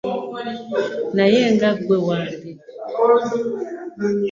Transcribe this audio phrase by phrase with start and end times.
[1.15, 2.49] Naye nga gwe wange.